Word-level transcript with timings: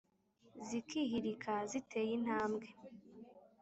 zikihirika 0.67 1.53
ziteye 1.69 2.11
intambwe 2.17 2.67